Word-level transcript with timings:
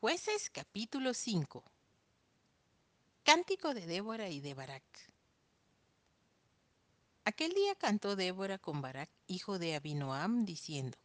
Jueces 0.00 0.48
capítulo 0.48 1.12
5 1.12 1.62
Cántico 3.22 3.74
de 3.74 3.84
Débora 3.84 4.30
y 4.30 4.40
de 4.40 4.54
Barak 4.54 4.82
Aquel 7.26 7.52
día 7.52 7.74
cantó 7.74 8.16
Débora 8.16 8.56
con 8.56 8.80
Barak, 8.80 9.10
hijo 9.26 9.58
de 9.58 9.74
Abinoam, 9.74 10.46
diciendo, 10.46 10.96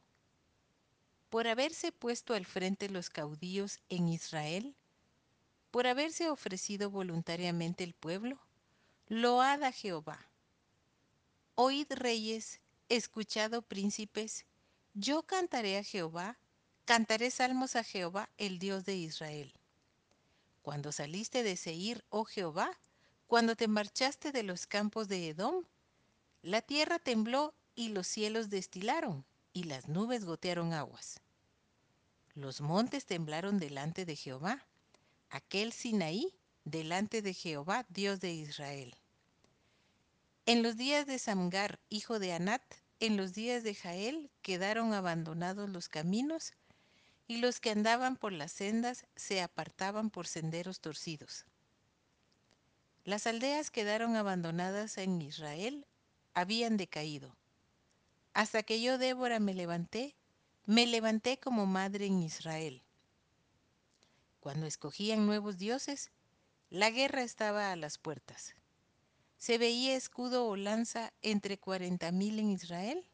Por 1.30 1.50
haberse 1.50 1.92
puesto 1.92 2.36
al 2.36 2.46
frente 2.46 2.88
los 2.88 3.10
caudillos 3.10 3.82
en 3.90 4.08
Israel, 4.08 4.74
por 5.72 5.88
haberse 5.88 6.30
ofrecido 6.30 6.90
voluntariamente 6.90 7.84
el 7.84 7.96
pueblo, 7.96 8.40
load 9.10 9.62
a 9.64 9.74
Jehová. 9.74 10.26
Oíd 11.56 11.92
reyes, 11.92 12.62
escuchado 12.88 13.62
príncipes, 13.62 14.46
yo 14.94 15.24
cantaré 15.24 15.80
a 15.80 15.84
Jehová, 15.84 16.38
cantaré 16.86 17.32
salmos 17.32 17.76
a 17.76 17.84
Jehová, 17.84 18.30
el 18.38 18.60
Dios 18.60 18.86
de 18.86 18.96
Israel. 18.96 19.52
Cuando 20.62 20.92
saliste 20.92 21.42
de 21.42 21.58
Seir, 21.58 22.06
oh 22.10 22.26
Jehová, 22.26 22.80
cuando 23.26 23.56
te 23.56 23.68
marchaste 23.68 24.32
de 24.32 24.44
los 24.44 24.68
campos 24.68 25.08
de 25.08 25.30
Edom, 25.30 25.66
la 26.44 26.62
tierra 26.62 27.00
tembló 27.00 27.56
y 27.74 27.90
los 27.90 28.06
cielos 28.06 28.52
destilaron, 28.52 29.26
y 29.52 29.64
las 29.64 29.88
nubes 29.88 30.26
gotearon 30.26 30.74
aguas. 30.74 31.22
Los 32.36 32.62
montes 32.62 33.06
temblaron 33.06 33.58
delante 33.58 34.06
de 34.06 34.16
Jehová, 34.16 34.64
aquel 35.32 35.74
Sinaí 35.74 36.36
delante 36.66 37.24
de 37.24 37.34
Jehová, 37.34 37.86
Dios 37.90 38.20
de 38.20 38.34
Israel. 38.34 38.96
En 40.46 40.62
los 40.62 40.78
días 40.78 41.08
de 41.08 41.18
Samgar, 41.18 41.80
hijo 41.90 42.20
de 42.20 42.34
Anat, 42.34 42.62
en 43.00 43.18
los 43.18 43.34
días 43.34 43.64
de 43.64 43.74
Jael, 43.74 44.30
quedaron 44.44 44.94
abandonados 44.94 45.70
los 45.70 45.90
caminos, 45.90 46.54
y 47.28 47.38
los 47.38 47.60
que 47.60 47.72
andaban 47.72 48.18
por 48.18 48.32
las 48.32 48.52
sendas 48.52 49.06
se 49.16 49.42
apartaban 49.42 50.10
por 50.10 50.28
senderos 50.28 50.80
torcidos. 50.80 51.46
Las 53.04 53.28
aldeas 53.28 53.72
quedaron 53.72 54.16
abandonadas 54.16 54.98
en 54.98 55.22
Israel, 55.22 55.86
habían 56.34 56.78
decaído. 56.78 57.36
Hasta 58.34 58.64
que 58.64 58.82
yo, 58.82 58.98
Débora, 58.98 59.40
me 59.40 59.54
levanté, 59.54 60.16
me 60.66 60.86
levanté 60.88 61.40
como 61.40 61.66
madre 61.66 62.08
en 62.08 62.22
Israel. 62.22 62.84
Cuando 64.40 64.66
escogían 64.66 65.26
nuevos 65.26 65.58
dioses, 65.58 66.12
la 66.70 66.90
guerra 66.90 67.22
estaba 67.22 67.72
a 67.72 67.76
las 67.76 67.98
puertas. 67.98 68.56
¿Se 69.38 69.58
veía 69.58 69.96
escudo 69.96 70.48
o 70.48 70.56
lanza 70.56 71.14
entre 71.22 71.58
cuarenta 71.58 72.12
mil 72.12 72.40
en 72.40 72.50
Israel? 72.50 73.08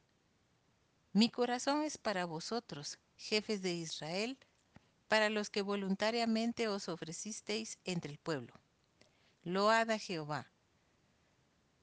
Mi 1.13 1.29
corazón 1.29 1.83
es 1.83 1.97
para 1.97 2.23
vosotros, 2.23 2.97
jefes 3.17 3.61
de 3.61 3.73
Israel, 3.73 4.37
para 5.09 5.29
los 5.29 5.49
que 5.49 5.61
voluntariamente 5.61 6.69
os 6.69 6.87
ofrecisteis 6.87 7.77
entre 7.83 8.13
el 8.13 8.17
pueblo. 8.17 8.53
Load 9.43 9.89
a 9.89 9.99
Jehová. 9.99 10.49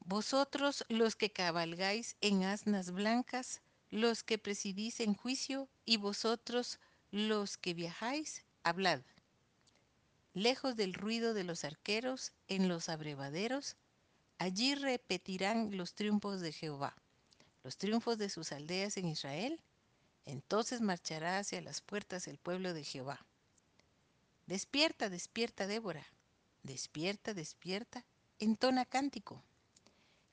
Vosotros 0.00 0.86
los 0.88 1.14
que 1.14 1.30
cabalgáis 1.30 2.16
en 2.22 2.42
asnas 2.42 2.90
blancas, 2.90 3.60
los 3.90 4.22
que 4.22 4.38
presidís 4.38 4.98
en 5.00 5.14
juicio, 5.14 5.68
y 5.84 5.98
vosotros 5.98 6.80
los 7.10 7.58
que 7.58 7.74
viajáis, 7.74 8.46
hablad. 8.62 9.02
Lejos 10.32 10.74
del 10.74 10.94
ruido 10.94 11.34
de 11.34 11.44
los 11.44 11.64
arqueros, 11.64 12.32
en 12.46 12.66
los 12.66 12.88
abrevaderos, 12.88 13.76
allí 14.38 14.74
repetirán 14.74 15.76
los 15.76 15.94
triunfos 15.94 16.40
de 16.40 16.52
Jehová, 16.52 16.96
los 17.68 17.76
triunfos 17.76 18.16
de 18.16 18.30
sus 18.30 18.50
aldeas 18.52 18.96
en 18.96 19.08
Israel, 19.08 19.60
entonces 20.24 20.80
marchará 20.80 21.36
hacia 21.36 21.60
las 21.60 21.82
puertas 21.82 22.26
el 22.26 22.38
pueblo 22.38 22.72
de 22.72 22.82
Jehová. 22.82 23.26
Despierta, 24.46 25.10
despierta, 25.10 25.66
Débora. 25.66 26.06
Despierta, 26.62 27.34
despierta, 27.34 28.06
entona 28.38 28.86
cántico. 28.86 29.42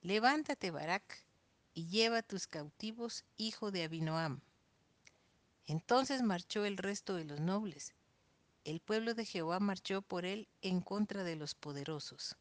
Levántate, 0.02 0.72
Barak, 0.72 1.25
y 1.74 1.88
lleva 1.88 2.24
tus 2.24 2.47
cautivos, 2.47 3.25
hijo 3.35 3.69
de 3.69 3.84
Abinoam. 3.84 4.40
Entonces 5.68 6.22
marchó 6.22 6.63
el 6.63 6.78
resto 6.78 7.16
de 7.16 7.25
los 7.25 7.41
nobles. 7.41 7.91
El 8.63 8.79
pueblo 8.79 9.13
de 9.13 9.25
Jehová 9.25 9.59
marchó 9.59 10.01
por 10.01 10.24
él 10.24 10.47
en 10.62 10.79
contra 10.79 11.25
de 11.25 11.35
los 11.35 11.53
poderosos. 11.53 12.38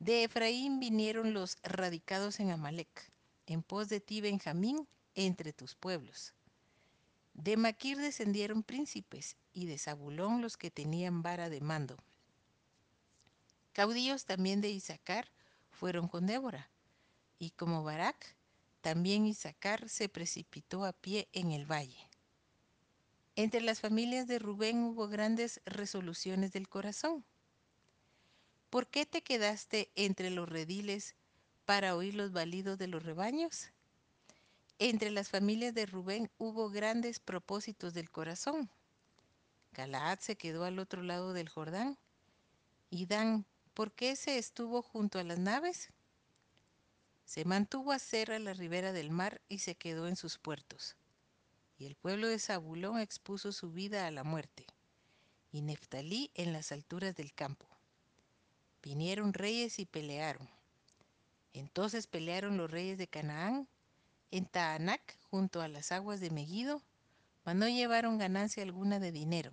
De 0.00 0.22
Efraín 0.22 0.80
vinieron 0.80 1.32
los 1.32 1.56
radicados 1.62 2.40
en 2.40 2.50
Amalek, 2.50 3.13
en 3.46 3.62
pos 3.62 3.88
de 3.88 4.00
ti, 4.00 4.20
Benjamín, 4.20 4.86
entre 5.14 5.52
tus 5.52 5.74
pueblos. 5.74 6.34
De 7.34 7.56
Maquir 7.56 7.98
descendieron 7.98 8.62
príncipes, 8.62 9.36
y 9.52 9.66
de 9.66 9.78
Zabulón 9.78 10.42
los 10.42 10.56
que 10.56 10.70
tenían 10.70 11.22
vara 11.22 11.48
de 11.48 11.60
mando. 11.60 11.96
Caudillos 13.72 14.24
también 14.24 14.60
de 14.60 14.70
Isaacar 14.70 15.30
fueron 15.70 16.08
con 16.08 16.26
Débora, 16.26 16.70
y 17.38 17.50
como 17.50 17.82
Barak, 17.82 18.36
también 18.80 19.26
Isaacar 19.26 19.88
se 19.88 20.08
precipitó 20.08 20.84
a 20.84 20.92
pie 20.92 21.28
en 21.32 21.52
el 21.52 21.70
valle. 21.70 22.08
Entre 23.36 23.60
las 23.60 23.80
familias 23.80 24.28
de 24.28 24.38
Rubén 24.38 24.84
hubo 24.84 25.08
grandes 25.08 25.60
resoluciones 25.64 26.52
del 26.52 26.68
corazón. 26.68 27.24
¿Por 28.70 28.86
qué 28.86 29.06
te 29.06 29.22
quedaste 29.22 29.90
entre 29.96 30.30
los 30.30 30.48
rediles 30.48 31.16
para 31.64 31.96
oír 31.96 32.14
los 32.14 32.32
balidos 32.32 32.78
de 32.78 32.86
los 32.86 33.02
rebaños? 33.02 33.70
Entre 34.78 35.10
las 35.10 35.28
familias 35.28 35.74
de 35.74 35.86
Rubén 35.86 36.30
hubo 36.38 36.68
grandes 36.70 37.20
propósitos 37.20 37.94
del 37.94 38.10
corazón. 38.10 38.70
Galaad 39.72 40.18
se 40.20 40.36
quedó 40.36 40.64
al 40.64 40.78
otro 40.78 41.02
lado 41.02 41.32
del 41.32 41.48
Jordán. 41.48 41.98
Y 42.90 43.06
Dan, 43.06 43.46
¿por 43.72 43.92
qué 43.92 44.16
se 44.16 44.38
estuvo 44.38 44.82
junto 44.82 45.18
a 45.18 45.24
las 45.24 45.38
naves? 45.38 45.90
Se 47.24 47.44
mantuvo 47.44 47.92
a 47.92 47.98
ser 47.98 48.32
a 48.32 48.38
la 48.38 48.52
ribera 48.52 48.92
del 48.92 49.10
mar 49.10 49.40
y 49.48 49.60
se 49.60 49.74
quedó 49.74 50.06
en 50.06 50.16
sus 50.16 50.38
puertos. 50.38 50.96
Y 51.78 51.86
el 51.86 51.96
pueblo 51.96 52.28
de 52.28 52.38
Zabulón 52.38 53.00
expuso 53.00 53.50
su 53.50 53.72
vida 53.72 54.06
a 54.06 54.10
la 54.10 54.22
muerte, 54.22 54.66
y 55.50 55.62
Neftalí 55.62 56.30
en 56.34 56.52
las 56.52 56.70
alturas 56.70 57.16
del 57.16 57.32
campo. 57.32 57.66
Vinieron 58.82 59.32
reyes 59.32 59.78
y 59.78 59.86
pelearon. 59.86 60.48
Entonces 61.54 62.08
pelearon 62.08 62.56
los 62.56 62.70
reyes 62.70 62.98
de 62.98 63.06
Canaán 63.06 63.68
en 64.30 64.44
Taanac, 64.44 65.16
junto 65.30 65.62
a 65.62 65.68
las 65.68 65.92
aguas 65.92 66.20
de 66.20 66.30
Megiddo, 66.30 66.82
mas 67.44 67.54
no 67.54 67.68
llevaron 67.68 68.18
ganancia 68.18 68.64
alguna 68.64 68.98
de 68.98 69.12
dinero. 69.12 69.52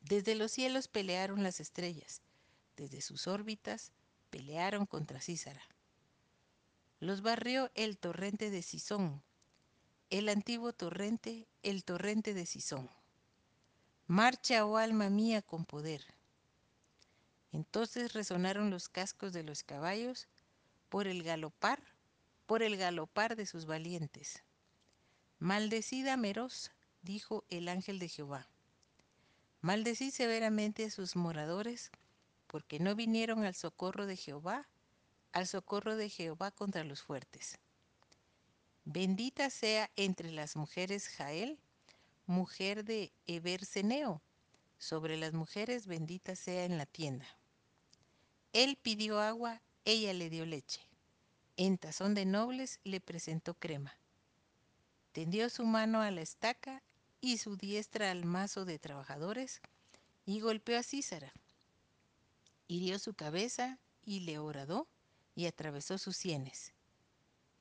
Desde 0.00 0.34
los 0.34 0.50
cielos 0.50 0.88
pelearon 0.88 1.42
las 1.42 1.60
estrellas, 1.60 2.22
desde 2.76 3.02
sus 3.02 3.26
órbitas 3.26 3.92
pelearon 4.30 4.86
contra 4.86 5.20
Císara. 5.20 5.62
Los 7.00 7.20
barrió 7.20 7.70
el 7.74 7.98
torrente 7.98 8.50
de 8.50 8.62
Sisón, 8.62 9.22
el 10.08 10.30
antiguo 10.30 10.72
torrente, 10.72 11.46
el 11.62 11.84
torrente 11.84 12.32
de 12.32 12.46
Sisón. 12.46 12.88
Marcha, 14.06 14.64
oh 14.64 14.78
alma 14.78 15.10
mía, 15.10 15.42
con 15.42 15.66
poder. 15.66 16.13
Entonces 17.54 18.12
resonaron 18.12 18.68
los 18.68 18.90
cascos 18.90 19.32
de 19.32 19.44
los 19.44 19.62
caballos 19.62 20.28
por 20.90 21.06
el 21.06 21.22
galopar 21.22 21.80
por 22.46 22.62
el 22.62 22.76
galopar 22.76 23.36
de 23.36 23.46
sus 23.46 23.66
valientes. 23.66 24.42
Maldecida 25.38 26.16
Meroz, 26.16 26.72
dijo 27.02 27.44
el 27.48 27.68
ángel 27.68 27.98
de 27.98 28.08
Jehová. 28.08 28.48
Maldecí 29.60 30.10
severamente 30.10 30.84
a 30.84 30.90
sus 30.90 31.16
moradores, 31.16 31.90
porque 32.46 32.78
no 32.78 32.94
vinieron 32.94 33.44
al 33.44 33.54
socorro 33.54 34.06
de 34.06 34.16
Jehová, 34.16 34.68
al 35.32 35.46
socorro 35.46 35.96
de 35.96 36.10
Jehová 36.10 36.50
contra 36.50 36.84
los 36.84 37.02
fuertes. 37.02 37.58
Bendita 38.84 39.48
sea 39.48 39.90
entre 39.96 40.30
las 40.30 40.54
mujeres 40.54 41.08
Jael, 41.08 41.58
mujer 42.26 42.84
de 42.84 43.12
Eberseneo, 43.26 44.20
sobre 44.76 45.16
las 45.16 45.32
mujeres 45.32 45.86
bendita 45.86 46.36
sea 46.36 46.64
en 46.64 46.76
la 46.76 46.84
tienda. 46.84 47.26
Él 48.54 48.78
pidió 48.80 49.20
agua, 49.20 49.60
ella 49.84 50.12
le 50.12 50.30
dio 50.30 50.46
leche. 50.46 50.80
En 51.56 51.76
tazón 51.76 52.14
de 52.14 52.24
nobles 52.24 52.78
le 52.84 53.00
presentó 53.00 53.54
crema. 53.54 53.98
Tendió 55.10 55.50
su 55.50 55.66
mano 55.66 56.02
a 56.02 56.12
la 56.12 56.22
estaca 56.22 56.80
y 57.20 57.38
su 57.38 57.56
diestra 57.56 58.12
al 58.12 58.24
mazo 58.24 58.64
de 58.64 58.78
trabajadores 58.78 59.60
y 60.24 60.38
golpeó 60.38 60.78
a 60.78 60.84
Císara. 60.84 61.32
Hirió 62.68 63.00
su 63.00 63.14
cabeza 63.14 63.80
y 64.04 64.20
le 64.20 64.38
horadó 64.38 64.86
y 65.34 65.46
atravesó 65.46 65.98
sus 65.98 66.16
sienes. 66.16 66.72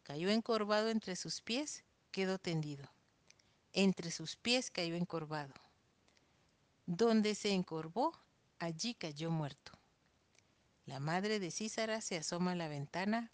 Cayó 0.03 0.29
encorvado 0.29 0.89
entre 0.89 1.15
sus 1.15 1.41
pies, 1.41 1.83
quedó 2.11 2.37
tendido. 2.37 2.87
Entre 3.73 4.11
sus 4.11 4.35
pies 4.35 4.69
cayó 4.69 4.93
encorvado. 4.93 5.55
Donde 6.85 7.33
se 7.33 7.51
encorvó, 7.51 8.13
allí 8.59 8.93
cayó 8.93 9.31
muerto. 9.31 9.71
La 10.85 10.99
madre 10.99 11.39
de 11.39 11.49
Císara 11.49 12.01
se 12.01 12.17
asoma 12.17 12.51
a 12.51 12.55
la 12.55 12.67
ventana 12.67 13.31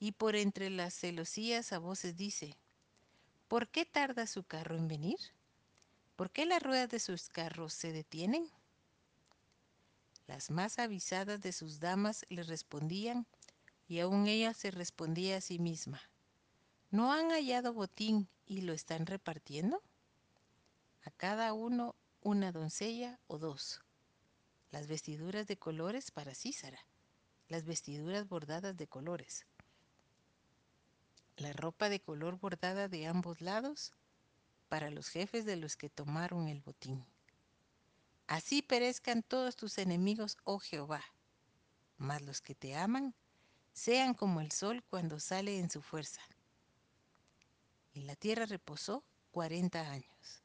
y 0.00 0.12
por 0.12 0.34
entre 0.34 0.68
las 0.68 0.94
celosías 0.94 1.72
a 1.72 1.78
voces 1.78 2.16
dice, 2.16 2.56
¿por 3.46 3.68
qué 3.68 3.84
tarda 3.84 4.26
su 4.26 4.42
carro 4.42 4.76
en 4.76 4.88
venir? 4.88 5.18
¿Por 6.16 6.30
qué 6.30 6.44
las 6.44 6.62
ruedas 6.62 6.88
de 6.88 6.98
sus 6.98 7.28
carros 7.28 7.72
se 7.72 7.92
detienen? 7.92 8.50
Las 10.26 10.50
más 10.50 10.78
avisadas 10.78 11.40
de 11.40 11.52
sus 11.52 11.78
damas 11.78 12.26
le 12.28 12.42
respondían, 12.42 13.26
y 13.86 14.00
aún 14.00 14.26
ella 14.26 14.54
se 14.54 14.70
respondía 14.70 15.36
a 15.36 15.40
sí 15.40 15.58
misma. 15.58 16.00
¿No 16.90 17.12
han 17.12 17.30
hallado 17.30 17.72
botín 17.72 18.28
y 18.46 18.62
lo 18.62 18.72
están 18.72 19.06
repartiendo? 19.06 19.82
A 21.04 21.10
cada 21.10 21.52
uno 21.52 21.94
una 22.22 22.52
doncella 22.52 23.20
o 23.26 23.38
dos. 23.38 23.82
Las 24.72 24.86
vestiduras 24.86 25.46
de 25.46 25.58
colores 25.58 26.10
para 26.10 26.34
Císara, 26.34 26.80
las 27.48 27.66
vestiduras 27.66 28.26
bordadas 28.26 28.74
de 28.74 28.86
colores. 28.86 29.44
La 31.36 31.52
ropa 31.52 31.90
de 31.90 32.00
color 32.00 32.38
bordada 32.38 32.88
de 32.88 33.06
ambos 33.06 33.42
lados 33.42 33.92
para 34.70 34.90
los 34.90 35.08
jefes 35.08 35.44
de 35.44 35.56
los 35.56 35.76
que 35.76 35.90
tomaron 35.90 36.48
el 36.48 36.62
botín. 36.62 37.04
Así 38.26 38.62
perezcan 38.62 39.22
todos 39.22 39.56
tus 39.56 39.76
enemigos, 39.76 40.38
oh 40.44 40.58
Jehová, 40.58 41.04
mas 41.98 42.22
los 42.22 42.40
que 42.40 42.54
te 42.54 42.74
aman 42.74 43.14
sean 43.74 44.14
como 44.14 44.40
el 44.40 44.52
sol 44.52 44.82
cuando 44.88 45.20
sale 45.20 45.58
en 45.58 45.68
su 45.68 45.82
fuerza. 45.82 46.22
Y 47.92 48.04
la 48.04 48.16
tierra 48.16 48.46
reposó 48.46 49.04
cuarenta 49.32 49.90
años. 49.90 50.42